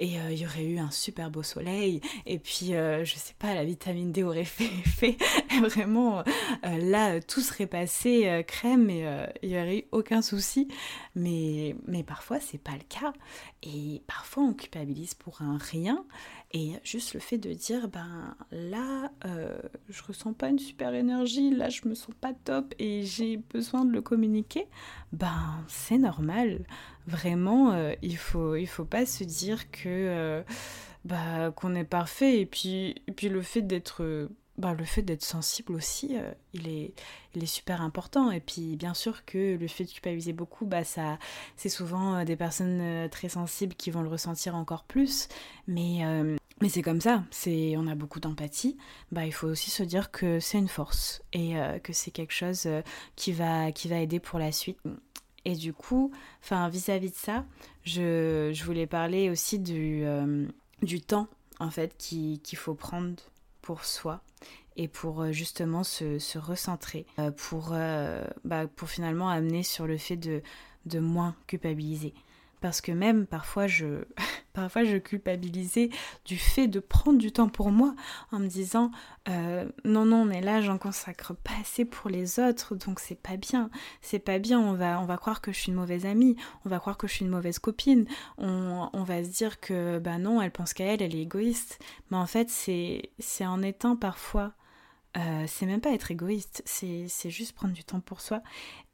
et 0.00 0.06
il 0.30 0.38
y 0.38 0.46
aurait 0.46 0.66
eu 0.66 0.78
un 0.78 0.90
super 0.90 1.30
beau 1.30 1.42
soleil 1.42 2.02
et 2.26 2.38
puis 2.38 2.72
je 2.72 3.14
sais 3.16 3.34
pas 3.38 3.54
la 3.54 3.64
vitamine 3.64 4.12
D 4.12 4.22
aurait 4.22 4.44
fait 4.44 4.64
effet, 4.64 5.16
vraiment 5.62 6.22
là 6.62 7.18
tout 7.20 7.40
serait 7.40 7.66
passé 7.66 8.44
crème 8.46 8.90
et 8.90 9.06
il 9.42 9.48
y 9.48 9.56
aurait 9.56 9.78
eu 9.78 9.84
aucun 9.92 10.20
souci, 10.20 10.68
mais 11.14 11.74
mais 11.86 12.02
parfois 12.02 12.38
c'est 12.38 12.62
pas 12.62 12.72
le 12.72 12.84
cas 12.86 13.14
et 13.62 14.02
parfois 14.06 14.42
on 14.42 14.52
culpabilise 14.52 15.14
pour 15.14 15.40
un 15.40 15.56
rien 15.56 16.04
et 16.52 16.72
juste 16.84 17.14
le 17.14 17.20
fait 17.20 17.38
de 17.38 17.52
dire, 17.52 17.88
ben 17.88 18.36
là, 18.50 19.10
euh, 19.24 19.58
je 19.88 20.02
ressens 20.02 20.34
pas 20.34 20.48
une 20.48 20.58
super 20.58 20.92
énergie, 20.94 21.50
là, 21.50 21.70
je 21.70 21.88
me 21.88 21.94
sens 21.94 22.14
pas 22.20 22.34
top 22.34 22.74
et 22.78 23.04
j'ai 23.04 23.38
besoin 23.38 23.84
de 23.84 23.92
le 23.92 24.02
communiquer, 24.02 24.66
ben 25.12 25.64
c'est 25.68 25.98
normal. 25.98 26.66
Vraiment, 27.06 27.72
euh, 27.72 27.94
il 28.02 28.16
faut, 28.18 28.54
il 28.54 28.66
faut 28.66 28.84
pas 28.84 29.06
se 29.06 29.24
dire 29.24 29.70
que 29.70 29.88
euh, 29.88 30.42
bah, 31.04 31.50
qu'on 31.52 31.74
est 31.74 31.84
parfait. 31.84 32.40
Et 32.40 32.46
puis, 32.46 33.02
et 33.06 33.12
puis 33.12 33.28
le 33.28 33.42
fait 33.42 33.62
d'être 33.62 34.28
bah, 34.62 34.74
le 34.74 34.84
fait 34.84 35.02
d'être 35.02 35.24
sensible 35.24 35.74
aussi, 35.74 36.16
euh, 36.16 36.32
il, 36.54 36.68
est, 36.68 36.94
il 37.34 37.42
est 37.42 37.46
super 37.46 37.82
important. 37.82 38.30
Et 38.30 38.38
puis, 38.38 38.76
bien 38.76 38.94
sûr 38.94 39.24
que 39.24 39.56
le 39.56 39.66
fait 39.66 39.82
de 39.82 39.90
culpabiliser 39.90 40.32
beaucoup, 40.32 40.66
bah, 40.66 40.84
ça, 40.84 41.18
c'est 41.56 41.68
souvent 41.68 42.14
euh, 42.14 42.24
des 42.24 42.36
personnes 42.36 42.78
euh, 42.80 43.08
très 43.08 43.28
sensibles 43.28 43.74
qui 43.74 43.90
vont 43.90 44.02
le 44.02 44.08
ressentir 44.08 44.54
encore 44.54 44.84
plus. 44.84 45.26
Mais, 45.66 46.02
mais 46.60 46.68
c'est 46.68 46.82
comme 46.82 47.00
ça, 47.00 47.24
c'est, 47.32 47.74
on 47.76 47.88
a 47.88 47.96
beaucoup 47.96 48.20
d'empathie. 48.20 48.76
Bah, 49.10 49.26
il 49.26 49.32
faut 49.32 49.48
aussi 49.48 49.70
se 49.70 49.82
dire 49.82 50.12
que 50.12 50.38
c'est 50.38 50.58
une 50.58 50.68
force 50.68 51.22
et 51.32 51.54
que 51.82 51.92
c'est 51.92 52.10
quelque 52.10 52.32
chose 52.32 52.68
qui, 53.16 53.32
va, 53.32 53.72
qui 53.72 53.88
va 53.88 53.98
aider 53.98 54.20
pour 54.20 54.38
la 54.38 54.52
suite. 54.52 54.78
Et 55.44 55.54
du 55.56 55.72
coup, 55.72 56.12
vis-à-vis 56.50 57.10
de 57.10 57.16
ça, 57.16 57.44
je, 57.84 58.50
je 58.52 58.64
voulais 58.64 58.86
parler 58.86 59.30
aussi 59.30 59.58
du, 59.58 60.04
du 60.82 61.00
temps, 61.00 61.28
en 61.58 61.70
fait, 61.70 61.96
qu'il 61.96 62.40
faut 62.56 62.74
prendre 62.74 63.14
pour 63.62 63.84
soi 63.84 64.20
et 64.76 64.88
pour 64.88 65.22
euh, 65.22 65.32
justement 65.32 65.84
se, 65.84 66.38
recentrer, 66.38 67.06
euh, 67.18 67.30
pour, 67.30 67.70
euh, 67.72 68.24
bah, 68.44 68.66
pour 68.66 68.88
finalement 68.88 69.28
amener 69.28 69.62
sur 69.62 69.86
le 69.86 69.96
fait 69.96 70.16
de, 70.16 70.42
de 70.86 70.98
moins 70.98 71.34
culpabiliser. 71.46 72.14
Parce 72.60 72.80
que 72.80 72.92
même 72.92 73.26
parfois 73.26 73.66
je, 73.66 74.04
parfois 74.52 74.84
je 74.84 74.96
culpabilisais 74.96 75.90
du 76.24 76.36
fait 76.36 76.68
de 76.68 76.80
prendre 76.80 77.18
du 77.18 77.32
temps 77.32 77.48
pour 77.48 77.70
moi 77.70 77.94
en 78.30 78.38
me 78.38 78.46
disant 78.48 78.90
non 79.84 80.04
non 80.04 80.24
mais 80.24 80.40
là 80.40 80.60
j'en 80.60 80.78
consacre 80.78 81.34
pas 81.34 81.52
assez 81.60 81.84
pour 81.84 82.10
les 82.10 82.38
autres 82.40 82.74
donc 82.74 83.00
c'est 83.00 83.20
pas 83.20 83.36
bien 83.36 83.70
c'est 84.00 84.18
pas 84.18 84.38
bien 84.38 84.60
on 84.60 84.74
va 84.74 85.16
croire 85.16 85.40
que 85.40 85.52
je 85.52 85.58
suis 85.58 85.68
une 85.70 85.76
mauvaise 85.76 86.06
amie 86.06 86.36
on 86.64 86.68
va 86.68 86.78
croire 86.80 86.96
que 86.96 87.06
je 87.06 87.14
suis 87.14 87.24
une 87.24 87.30
mauvaise 87.30 87.58
copine 87.58 88.06
on, 88.38 89.04
va 89.04 89.24
se 89.24 89.30
dire 89.30 89.60
que 89.60 89.98
bah 89.98 90.18
non 90.18 90.42
elle 90.42 90.50
pense 90.50 90.74
qu'à 90.74 90.84
elle 90.84 91.02
elle 91.02 91.14
est 91.14 91.22
égoïste 91.22 91.78
mais 92.10 92.16
en 92.16 92.26
fait 92.26 92.50
c'est 92.50 93.46
en 93.46 93.62
étant 93.62 93.96
parfois 93.96 94.54
euh, 95.16 95.44
c'est 95.46 95.66
même 95.66 95.80
pas 95.80 95.92
être 95.92 96.10
égoïste, 96.10 96.62
c'est 96.64 97.30
juste 97.30 97.52
prendre 97.52 97.74
du 97.74 97.84
temps 97.84 98.00
pour 98.00 98.20
soi. 98.20 98.42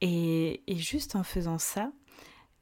Et, 0.01 0.63
et 0.67 0.77
juste 0.77 1.15
en 1.17 1.23
faisant 1.23 1.59
ça, 1.59 1.93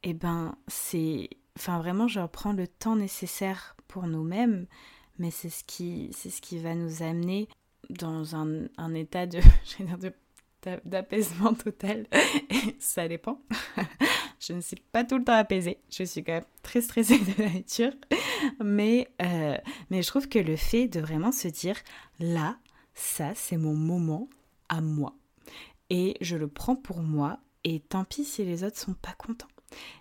eh 0.03 0.13
ben 0.13 0.55
c'est. 0.67 1.29
Enfin, 1.57 1.79
vraiment, 1.79 2.07
je 2.07 2.19
reprends 2.19 2.53
le 2.53 2.67
temps 2.67 2.95
nécessaire 2.95 3.75
pour 3.87 4.05
nous-mêmes, 4.05 4.67
mais 5.17 5.31
c'est 5.31 5.49
ce, 5.49 5.63
qui, 5.63 6.11
ce 6.13 6.39
qui 6.39 6.59
va 6.59 6.75
nous 6.75 7.01
amener 7.01 7.47
dans 7.89 8.35
un, 8.35 8.93
état 8.93 9.25
de. 9.25 9.39
d'apaisement 10.85 11.55
total. 11.55 12.05
Et 12.51 12.75
ça 12.77 13.07
dépend. 13.07 13.41
je 14.39 14.53
ne 14.53 14.61
suis 14.61 14.75
pas 14.91 15.03
tout 15.03 15.17
le 15.17 15.23
temps 15.23 15.33
apaisée. 15.33 15.79
Je 15.89 16.03
suis 16.03 16.23
quand 16.23 16.33
même 16.33 16.45
très 16.61 16.81
stressée 16.81 17.17
de 17.17 17.41
nature. 17.41 17.93
Mais, 18.63 19.07
euh, 19.23 19.57
mais 19.89 20.03
je 20.03 20.07
trouve 20.07 20.29
que 20.29 20.37
le 20.37 20.57
fait 20.57 20.87
de 20.87 20.99
vraiment 20.99 21.31
se 21.31 21.47
dire 21.47 21.77
là, 22.19 22.59
ça 22.93 23.33
c'est 23.33 23.57
mon 23.57 23.73
moment 23.73 24.29
à 24.69 24.79
moi. 24.79 25.15
Et 25.89 26.17
je 26.21 26.35
le 26.35 26.47
prends 26.47 26.75
pour 26.75 27.01
moi 27.01 27.39
et 27.63 27.79
tant 27.79 28.03
pis 28.03 28.25
si 28.25 28.45
les 28.45 28.63
autres 28.63 28.77
sont 28.77 28.93
pas 28.93 29.13
contents. 29.17 29.47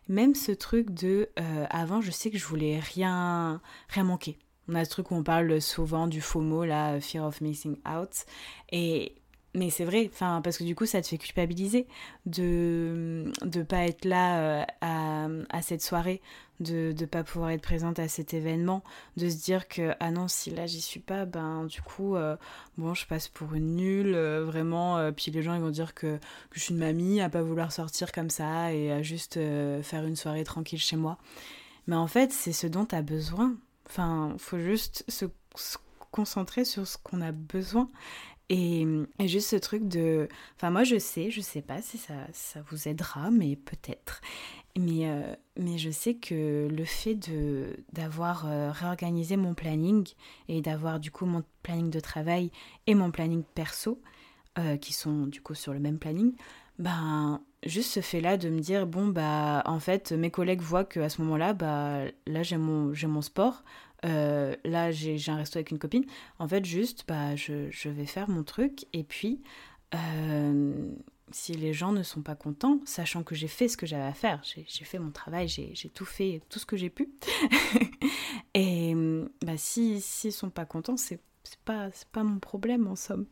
Même 0.08 0.34
ce 0.34 0.52
truc 0.52 0.90
de 0.90 1.28
euh, 1.38 1.66
avant 1.70 2.00
je 2.00 2.10
sais 2.10 2.30
que 2.30 2.38
je 2.38 2.46
voulais 2.46 2.78
rien 2.78 3.60
rien 3.88 4.04
manquer. 4.04 4.38
On 4.68 4.74
a 4.74 4.84
ce 4.84 4.90
truc 4.90 5.10
où 5.10 5.14
on 5.14 5.22
parle 5.22 5.60
souvent 5.60 6.06
du 6.08 6.20
FOMO, 6.20 6.64
la 6.64 7.00
fear 7.00 7.24
of 7.24 7.40
missing 7.40 7.78
out. 7.88 8.24
Et 8.72 9.14
mais 9.56 9.70
c'est 9.70 9.86
vrai, 9.86 10.10
enfin 10.12 10.42
parce 10.44 10.58
que 10.58 10.64
du 10.64 10.74
coup 10.74 10.84
ça 10.84 11.00
te 11.00 11.08
fait 11.08 11.16
culpabiliser 11.16 11.86
de 12.26 13.32
ne 13.42 13.62
pas 13.62 13.86
être 13.86 14.04
là 14.04 14.38
euh, 14.38 14.64
à, 14.82 15.28
à, 15.48 15.62
cette 15.62 15.80
soirée, 15.80 16.20
de 16.60 16.94
ne 16.98 17.06
pas 17.06 17.24
pouvoir 17.24 17.50
être 17.50 17.62
présente 17.62 17.98
à 17.98 18.06
cet 18.06 18.34
événement, 18.34 18.84
de 19.16 19.30
se 19.30 19.42
dire 19.42 19.66
que 19.66 19.94
ah 19.98 20.10
non 20.10 20.28
si 20.28 20.50
là 20.50 20.66
j'y 20.66 20.82
suis 20.82 21.00
pas, 21.00 21.24
ben 21.24 21.64
du 21.64 21.80
coup 21.80 22.16
euh, 22.16 22.36
bon 22.76 22.92
je 22.92 23.06
passe 23.06 23.28
pour 23.28 23.54
une 23.54 23.76
nulle, 23.76 24.14
euh, 24.14 24.44
vraiment, 24.44 25.10
puis 25.12 25.30
les 25.30 25.42
gens 25.42 25.54
ils 25.54 25.62
vont 25.62 25.70
dire 25.70 25.94
que, 25.94 26.18
que, 26.50 26.58
je 26.58 26.60
suis 26.60 26.74
une 26.74 26.80
mamie 26.80 27.22
à 27.22 27.30
pas 27.30 27.40
vouloir 27.40 27.72
sortir 27.72 28.12
comme 28.12 28.28
ça 28.28 28.74
et 28.74 28.92
à 28.92 29.00
juste 29.00 29.40
faire 29.82 30.04
une 30.04 30.16
soirée 30.16 30.44
tranquille 30.44 30.78
chez 30.78 30.96
moi. 30.96 31.16
Mais 31.86 31.96
en 31.96 32.08
fait 32.08 32.30
c'est 32.30 32.52
ce 32.52 32.66
dont 32.66 32.84
tu 32.84 32.94
as 32.94 33.02
besoin. 33.02 33.56
Enfin, 33.88 34.34
faut 34.38 34.58
juste 34.58 35.04
se 35.08 35.24
concentrer 36.10 36.66
sur 36.66 36.86
ce 36.86 36.98
qu'on 36.98 37.22
a 37.22 37.32
besoin 37.32 37.88
et, 38.48 38.86
juste 39.20 39.50
ce 39.50 39.56
truc 39.56 39.88
de... 39.88 40.28
Enfin 40.56 40.70
moi 40.70 40.84
je 40.84 40.98
sais, 40.98 41.30
je 41.30 41.40
sais 41.40 41.62
pas 41.62 41.82
si 41.82 41.98
ça, 41.98 42.14
ça 42.32 42.60
vous 42.70 42.88
aidera, 42.88 43.30
mais 43.30 43.56
peut-être. 43.56 44.20
Mais, 44.78 45.08
euh, 45.08 45.34
mais 45.58 45.78
je 45.78 45.90
sais 45.90 46.14
que 46.14 46.68
le 46.70 46.84
fait 46.84 47.14
de 47.14 47.78
d'avoir 47.92 48.46
euh, 48.46 48.70
réorganisé 48.70 49.36
mon 49.36 49.54
planning 49.54 50.06
et 50.48 50.60
d'avoir 50.60 51.00
du 51.00 51.10
coup 51.10 51.24
mon 51.24 51.42
planning 51.62 51.90
de 51.90 52.00
travail 52.00 52.50
et 52.86 52.94
mon 52.94 53.10
planning 53.10 53.42
perso, 53.54 54.00
euh, 54.58 54.76
qui 54.76 54.92
sont 54.92 55.26
du 55.26 55.40
coup 55.40 55.54
sur 55.54 55.72
le 55.72 55.80
même 55.80 55.98
planning, 55.98 56.34
ben 56.78 57.40
juste 57.64 57.90
ce 57.92 58.00
fait 58.00 58.20
là 58.20 58.36
de 58.36 58.50
me 58.50 58.60
dire 58.60 58.86
bon 58.86 59.06
bah 59.06 59.62
en 59.64 59.80
fait 59.80 60.12
mes 60.12 60.30
collègues 60.30 60.60
voient 60.60 60.84
que 60.84 61.00
à 61.00 61.08
ce 61.08 61.22
moment 61.22 61.36
là 61.38 61.54
bah 61.54 62.02
là 62.26 62.42
j'ai 62.42 62.58
mon 62.58 62.92
j'ai 62.92 63.06
mon 63.06 63.22
sport 63.22 63.64
euh, 64.04 64.54
là 64.64 64.90
j'ai 64.92 65.18
un 65.28 65.36
resto 65.36 65.58
avec 65.58 65.70
une 65.70 65.78
copine, 65.78 66.04
en 66.38 66.46
fait 66.46 66.64
juste 66.64 67.04
bah, 67.08 67.34
je, 67.36 67.88
vais 67.88 68.06
faire 68.06 68.28
mon 68.28 68.42
truc 68.42 68.86
et 68.92 69.04
puis 69.04 69.40
euh, 69.94 70.90
si 71.32 71.54
les 71.54 71.72
gens 71.72 71.92
ne 71.92 72.02
sont 72.02 72.22
pas 72.22 72.34
contents, 72.34 72.80
sachant 72.84 73.22
que 73.22 73.34
j'ai 73.34 73.48
fait 73.48 73.68
ce 73.68 73.76
que 73.76 73.86
j'avais 73.86 74.04
à 74.04 74.12
faire, 74.12 74.42
j'ai 74.44 74.84
fait 74.84 74.98
mon 74.98 75.10
travail, 75.10 75.48
j'ai 75.48 75.88
tout 75.88 76.04
fait, 76.04 76.42
tout 76.48 76.58
ce 76.58 76.66
que 76.66 76.76
j'ai 76.76 76.90
pu, 76.90 77.08
et 78.54 78.94
bah, 79.44 79.56
s'ils 79.56 80.02
si, 80.02 80.30
sont 80.30 80.50
pas 80.50 80.66
contents, 80.66 80.96
c'est 80.96 81.20
pas, 81.64 81.88
pas 82.12 82.22
mon 82.22 82.38
problème 82.38 82.86
en 82.86 82.96
somme. 82.96 83.26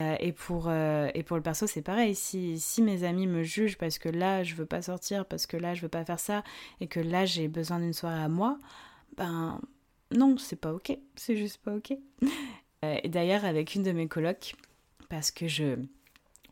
Euh, 0.00 0.16
et, 0.18 0.32
pour, 0.32 0.70
et 0.72 1.22
pour 1.22 1.36
le 1.36 1.42
perso, 1.42 1.68
c'est 1.68 1.82
pareil. 1.82 2.16
Si, 2.16 2.58
si 2.58 2.82
mes 2.82 3.04
amis 3.04 3.28
me 3.28 3.44
jugent 3.44 3.78
parce 3.78 3.98
que 3.98 4.08
là, 4.08 4.42
je 4.42 4.56
veux 4.56 4.66
pas 4.66 4.82
sortir, 4.82 5.24
parce 5.24 5.46
que 5.46 5.56
là, 5.56 5.74
je 5.74 5.82
veux 5.82 5.88
pas 5.88 6.04
faire 6.04 6.18
ça, 6.18 6.42
et 6.80 6.88
que 6.88 6.98
là, 6.98 7.24
j'ai 7.26 7.46
besoin 7.46 7.78
d'une 7.78 7.92
soirée 7.92 8.22
à 8.22 8.28
moi, 8.28 8.58
ben 9.16 9.60
non, 10.16 10.36
c'est 10.38 10.56
pas 10.56 10.72
ok, 10.72 10.96
c'est 11.16 11.36
juste 11.36 11.58
pas 11.58 11.74
ok. 11.74 11.96
et 12.82 13.08
d'ailleurs, 13.08 13.44
avec 13.44 13.74
une 13.74 13.82
de 13.82 13.92
mes 13.92 14.08
colocs, 14.08 14.54
parce 15.08 15.30
que 15.30 15.48
je, 15.48 15.76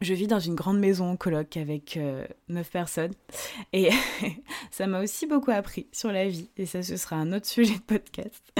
je 0.00 0.14
vis 0.14 0.26
dans 0.26 0.40
une 0.40 0.54
grande 0.54 0.78
maison 0.78 1.10
en 1.10 1.16
coloc 1.16 1.56
avec 1.56 1.98
neuf 2.48 2.70
personnes 2.70 3.12
et 3.72 3.90
ça 4.70 4.86
m'a 4.86 5.00
aussi 5.00 5.26
beaucoup 5.26 5.50
appris 5.50 5.86
sur 5.92 6.12
la 6.12 6.28
vie 6.28 6.50
et 6.56 6.66
ça 6.66 6.82
ce 6.82 6.96
sera 6.96 7.16
un 7.16 7.32
autre 7.32 7.46
sujet 7.46 7.74
de 7.74 7.80
podcast. 7.80 8.52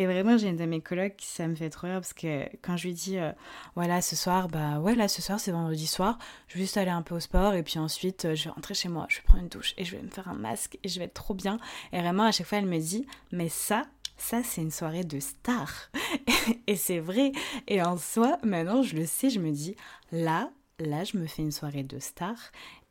Et 0.00 0.06
vraiment, 0.06 0.38
j'ai 0.38 0.48
une 0.48 0.56
de 0.56 0.64
mes 0.64 0.80
colocs, 0.80 1.20
ça 1.20 1.46
me 1.46 1.54
fait 1.54 1.68
trop 1.68 1.86
rire 1.86 1.96
parce 1.96 2.14
que 2.14 2.44
quand 2.62 2.74
je 2.78 2.86
lui 2.86 2.94
dis, 2.94 3.18
euh, 3.18 3.32
voilà, 3.74 4.00
ce 4.00 4.16
soir, 4.16 4.48
bah 4.48 4.80
ouais, 4.80 4.94
là, 4.94 5.08
ce 5.08 5.20
soir, 5.20 5.38
c'est 5.38 5.50
vendredi 5.50 5.86
soir, 5.86 6.18
je 6.48 6.54
vais 6.54 6.62
juste 6.62 6.78
aller 6.78 6.90
un 6.90 7.02
peu 7.02 7.14
au 7.16 7.20
sport 7.20 7.52
et 7.52 7.62
puis 7.62 7.78
ensuite, 7.78 8.24
euh, 8.24 8.34
je 8.34 8.44
vais 8.44 8.50
rentrer 8.50 8.72
chez 8.72 8.88
moi, 8.88 9.04
je 9.10 9.16
vais 9.16 9.24
prendre 9.24 9.42
une 9.42 9.50
douche 9.50 9.74
et 9.76 9.84
je 9.84 9.94
vais 9.94 10.02
me 10.02 10.08
faire 10.08 10.26
un 10.28 10.34
masque 10.34 10.78
et 10.82 10.88
je 10.88 10.98
vais 10.98 11.04
être 11.04 11.12
trop 11.12 11.34
bien. 11.34 11.58
Et 11.92 12.00
vraiment, 12.00 12.22
à 12.22 12.32
chaque 12.32 12.46
fois, 12.46 12.56
elle 12.56 12.64
me 12.64 12.78
dit, 12.78 13.06
mais 13.30 13.50
ça, 13.50 13.82
ça, 14.20 14.42
c'est 14.42 14.60
une 14.60 14.70
soirée 14.70 15.04
de 15.04 15.18
star. 15.18 15.90
et 16.66 16.76
c'est 16.76 17.00
vrai. 17.00 17.32
Et 17.66 17.82
en 17.82 17.96
soi, 17.96 18.38
maintenant, 18.42 18.82
je 18.82 18.94
le 18.96 19.06
sais, 19.06 19.30
je 19.30 19.40
me 19.40 19.50
dis, 19.50 19.74
là, 20.12 20.50
là, 20.78 21.04
je 21.04 21.16
me 21.16 21.26
fais 21.26 21.42
une 21.42 21.52
soirée 21.52 21.82
de 21.82 21.98
star 21.98 22.36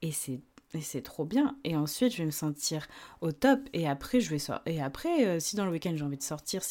et 0.01 0.11
c'est 0.11 0.41
et 0.75 0.81
c'est 0.81 1.01
trop 1.01 1.25
bien. 1.25 1.55
Et 1.63 1.75
ensuite, 1.75 2.11
je 2.13 2.17
vais 2.17 2.25
me 2.25 2.31
sentir 2.31 2.87
au 3.21 3.31
top. 3.31 3.59
Et 3.73 3.87
après, 3.87 4.19
je 4.19 4.29
vais 4.29 4.37
Et 4.67 4.81
après, 4.81 5.25
euh, 5.25 5.39
si 5.39 5.55
dans 5.55 5.65
le 5.65 5.71
week-end 5.71 5.93
j'ai 5.95 6.03
envie 6.03 6.17
de 6.17 6.23
sortir, 6.23 6.61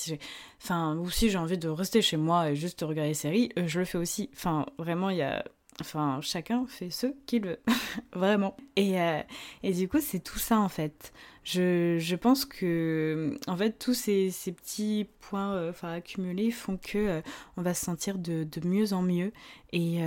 enfin, 0.62 0.96
ou 0.96 1.10
si 1.10 1.30
j'ai 1.30 1.38
envie 1.38 1.58
de 1.58 1.68
rester 1.68 2.00
chez 2.00 2.16
moi 2.16 2.50
et 2.50 2.56
juste 2.56 2.80
regarder 2.82 3.10
des 3.10 3.14
séries, 3.14 3.50
euh, 3.58 3.66
je 3.66 3.80
le 3.80 3.84
fais 3.84 3.98
aussi. 3.98 4.30
Enfin, 4.34 4.66
vraiment, 4.78 5.10
il 5.10 5.16
y 5.16 5.22
a, 5.22 5.44
enfin, 5.80 6.20
chacun 6.22 6.66
fait 6.66 6.90
ce 6.90 7.06
qu'il 7.26 7.46
veut, 7.46 7.58
vraiment. 8.12 8.56
Et 8.76 9.00
euh, 9.00 9.20
et 9.62 9.72
du 9.72 9.88
coup, 9.88 10.00
c'est 10.00 10.20
tout 10.20 10.38
ça 10.38 10.58
en 10.58 10.68
fait. 10.68 11.12
Je, 11.44 11.96
je 11.98 12.14
pense 12.14 12.44
que, 12.44 13.38
en 13.46 13.56
fait, 13.56 13.78
tous 13.78 13.94
ces, 13.94 14.30
petits 14.52 15.08
points, 15.20 15.70
enfin, 15.70 15.94
accumulés 15.94 16.50
font 16.50 16.76
que 16.76 17.22
on 17.56 17.62
va 17.62 17.72
se 17.72 17.86
sentir 17.86 18.18
de, 18.18 18.44
de 18.44 18.68
mieux 18.68 18.92
en 18.92 19.00
mieux 19.00 19.32
et, 19.72 20.00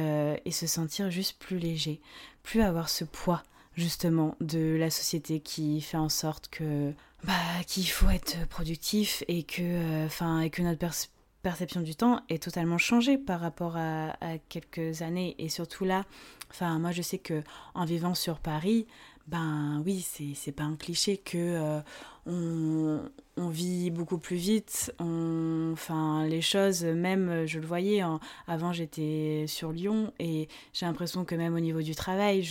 et 0.46 0.52
se 0.52 0.68
sentir 0.68 1.10
juste 1.10 1.40
plus 1.40 1.58
léger, 1.58 2.00
plus 2.44 2.62
avoir 2.62 2.90
ce 2.90 3.06
poids 3.06 3.42
justement 3.76 4.36
de 4.42 4.76
la 4.78 4.90
société 4.90 5.40
qui 5.40 5.82
fait 5.82 5.98
en 5.98 6.10
sorte 6.10 6.50
que 6.50 6.94
bah 7.24 7.34
qu'il 7.68 7.88
faut 7.88 8.10
être 8.10 8.48
productif 8.48 9.24
et 9.28 9.44
que 9.44 9.62
euh, 9.62 10.06
enfin 10.06 10.42
et 10.42 10.50
que 10.50 10.62
notre 10.62 10.80
perception 11.42 11.82
du 11.82 11.96
temps 11.96 12.22
est 12.30 12.42
totalement 12.42 12.78
changée 12.78 13.18
par 13.18 13.40
rapport 13.40 13.76
à, 13.78 14.14
quelques 14.50 15.02
années. 15.02 15.36
Et 15.38 15.50
surtout 15.50 15.86
là 15.86 16.06
enfin 16.52 16.80
moi 16.80 16.92
je 16.92 17.02
sais 17.02 17.18
que 17.18 17.44
en 17.74 17.86
vivant 17.86 18.14
sur 18.14 18.40
Paris 18.40 18.86
ben 19.28 19.82
oui 19.86 20.06
c'est 20.36 20.52
pas 20.52 20.64
un 20.64 20.76
cliché 20.76 21.18
que 21.18 21.38
euh, 21.38 21.82
on, 23.38 23.50
vit 23.50 23.90
beaucoup 23.92 24.18
plus 24.18 24.36
vite. 24.38 24.94
Enfin 25.00 26.26
les 26.28 26.42
choses 26.42 26.84
même 26.84 27.46
je 27.46 27.60
le 27.60 27.66
voyais 27.66 28.04
avant 28.48 28.72
j'étais 28.72 29.46
sur 29.48 29.72
Lyon 29.72 30.14
et 30.20 30.48
j'ai 30.74 30.86
l'impression 30.86 31.26
que 31.26 31.36
même 31.36 31.56
au 31.56 31.60
niveau 31.60 31.82
du 31.82 31.96
travail 31.96 32.44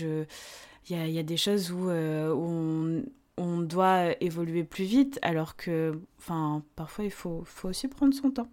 il 0.89 1.13
y 1.13 1.19
a, 1.19 1.23
des 1.23 1.37
choses 1.37 1.71
où, 1.71 1.89
euh, 1.89 2.35
on, 2.35 3.05
on, 3.37 3.61
doit 3.61 4.21
évoluer 4.21 4.65
plus 4.65 4.85
vite, 4.85 5.19
alors 5.23 5.57
que 5.57 6.01
enfin, 6.19 6.65
parfois 6.75 7.05
il 7.05 7.11
faut, 7.11 7.43
faut 7.45 7.69
aussi 7.69 7.87
prendre 7.87 8.15
son 8.15 8.31
temps 8.31 8.51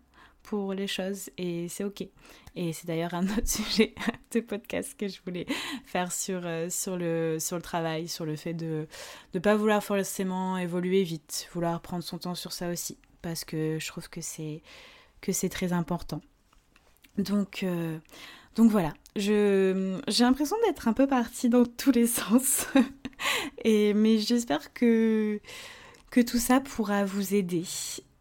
pour 0.48 0.74
les 0.74 0.88
choses 0.88 1.30
et 1.38 1.68
c'est 1.68 1.84
ok. 1.84 2.08
Et 2.56 2.72
c'est 2.72 2.88
d'ailleurs 2.88 3.14
un 3.14 3.26
autre 3.26 3.46
sujet 3.48 3.94
de 4.32 4.40
podcast 4.40 4.96
que 4.98 5.10
je 5.10 5.20
voulais 5.26 5.46
faire 5.86 6.12
sur, 6.12 6.42
euh, 6.46 6.70
sur, 6.70 6.98
le, 6.98 7.38
sur 7.38 7.58
le 7.58 7.62
travail, 7.62 8.08
sur 8.08 8.26
le 8.26 8.38
fait 8.38 8.54
de 8.54 8.88
ne 9.34 9.40
pas 9.40 9.58
vouloir 9.58 9.84
forcément 9.84 10.58
évoluer 10.58 11.04
vite, 11.04 11.50
vouloir 11.54 11.82
prendre 11.82 12.04
son 12.04 12.18
temps 12.18 12.34
sur 12.34 12.54
ça 12.54 12.70
aussi, 12.70 12.98
parce 13.22 13.44
que 13.44 13.78
je 13.80 13.88
trouve 13.88 14.10
que 14.10 14.22
c'est, 14.22 14.62
que 15.20 15.34
c'est 15.34 15.50
très 15.50 15.74
important. 15.74 16.22
Donc, 17.18 17.64
euh, 17.64 17.98
donc 18.56 18.72
voilà, 18.72 18.94
j'ai 19.18 19.74
l'impression 20.20 20.56
d'être 20.66 20.88
un 20.88 20.94
peu 20.94 21.08
partie 21.08 21.50
dans 21.50 21.66
tous 21.66 21.92
les 21.92 22.08
sens. 22.08 22.68
et, 23.66 23.94
mais 23.94 24.18
j'espère 24.18 24.74
que, 24.74 25.42
que 26.12 26.22
tout 26.22 26.38
ça 26.38 26.60
pourra 26.60 27.06
vous 27.06 27.34
aider. 27.34 27.64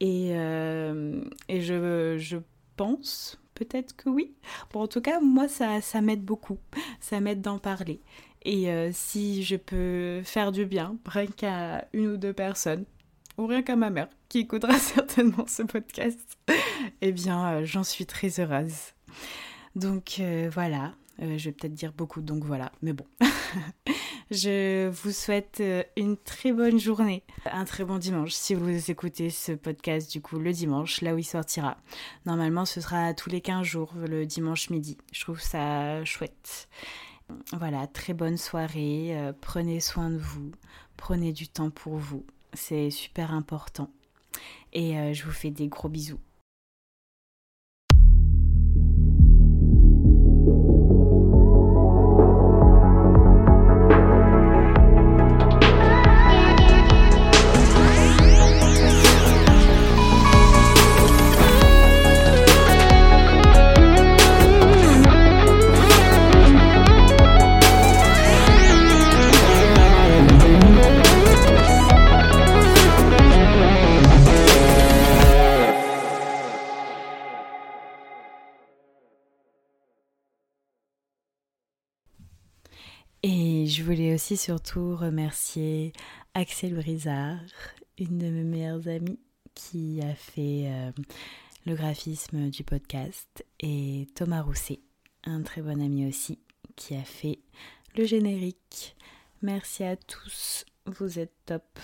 Et, 0.01 0.31
euh, 0.33 1.23
et 1.49 1.61
je, 1.61 2.17
je 2.19 2.39
pense 2.77 3.41
peut-être 3.55 3.97
que 3.97 4.09
oui. 4.11 4.35
En 4.75 4.87
tout 4.87 5.01
cas, 5.01 5.21
moi, 5.21 5.49
ça, 5.49 5.81
ça 5.81 6.01
m'aide 6.01 6.25
beaucoup. 6.25 6.59
Ça 7.01 7.21
m'aide 7.21 7.41
d'en 7.41 7.59
parler. 7.59 8.01
Et 8.43 8.71
euh, 8.71 8.91
si 8.93 9.43
je 9.43 9.57
peux 9.57 10.23
faire 10.25 10.53
du 10.53 10.67
bien, 10.67 10.97
rien 11.07 11.27
qu'à 11.27 11.89
une 11.93 12.09
ou 12.09 12.17
deux 12.17 12.33
personnes, 12.33 12.85
ou 13.39 13.47
rien 13.47 13.63
qu'à 13.63 13.77
ma 13.77 13.91
mère, 13.91 14.09
qui 14.29 14.41
écoutera 14.41 14.79
certainement 14.79 15.47
ce 15.47 15.63
podcast, 15.63 16.21
eh 17.01 17.13
bien, 17.13 17.49
euh, 17.49 17.65
j'en 17.65 17.85
suis 17.85 18.07
très 18.07 18.41
heureuse. 18.41 18.93
Donc 19.75 20.23
voilà, 20.53 20.95
je 21.19 21.45
vais 21.45 21.53
peut-être 21.53 21.75
dire 21.75 21.93
beaucoup, 21.93 22.23
donc 22.23 22.45
voilà, 22.45 22.73
mais 22.81 22.95
bon. 22.95 23.05
je 24.31 24.89
vous 24.89 25.13
souhaite 25.13 25.59
euh, 25.61 25.83
une 25.97 26.17
très 26.17 26.53
bonne 26.53 26.79
journée, 26.79 27.23
un 27.45 27.65
très 27.65 27.85
bon 27.85 27.99
dimanche 27.99 28.33
si 28.33 28.55
vous 28.55 28.91
écoutez 28.91 29.31
ce 29.31 29.53
podcast 29.53 30.11
du 30.11 30.21
coup 30.21 30.39
le 30.39 30.53
dimanche, 30.53 31.01
là 31.01 31.15
où 31.15 31.19
il 31.19 31.25
sortira. 31.25 31.77
Normalement 32.25 32.65
ce 32.65 32.81
sera 32.81 33.15
tous 33.15 33.31
les 33.31 33.41
15 33.41 33.65
jours, 33.65 33.93
le 33.97 34.27
dimanche 34.27 34.71
midi. 34.71 34.99
Je 35.13 35.21
trouve 35.23 35.41
ça 35.41 36.05
chouette. 36.05 36.69
Voilà, 37.53 37.87
très 37.87 38.15
bonne 38.15 38.37
soirée, 38.37 39.17
prenez 39.41 39.81
soin 39.81 40.11
de 40.11 40.19
vous, 40.19 40.53
prenez 40.97 41.33
du 41.33 41.49
temps 41.49 41.71
pour 41.71 41.97
vous, 41.97 42.25
c'est 42.53 42.91
super 42.91 43.33
important. 43.33 43.91
Et 44.73 45.13
je 45.13 45.25
vous 45.25 45.33
fais 45.33 45.51
des 45.51 45.67
gros 45.67 45.89
bisous. 45.89 46.21
Et 83.29 83.67
je 83.67 83.83
voulais 83.83 84.15
aussi 84.15 84.37
surtout 84.37 84.95
remercier 84.95 85.93
Axel 86.35 86.77
Brizard, 86.77 87.41
une 87.99 88.19
de 88.19 88.27
mes 88.27 88.45
meilleures 88.45 88.87
amies, 88.87 89.19
qui 89.53 90.01
a 90.01 90.15
fait 90.15 90.67
euh, 90.67 90.93
le 91.67 91.75
graphisme 91.75 92.51
du 92.51 92.63
podcast, 92.63 93.45
et 93.59 94.07
Thomas 94.15 94.43
Rousset, 94.43 94.79
un 95.25 95.43
très 95.43 95.61
bon 95.61 95.83
ami 95.83 96.07
aussi, 96.07 96.39
qui 96.77 96.95
a 96.95 97.03
fait 97.03 97.41
le 97.97 98.05
générique. 98.05 98.95
Merci 99.43 99.83
à 99.83 99.97
tous, 99.97 100.65
vous 100.87 101.19
êtes 101.19 101.35
top. 101.47 101.81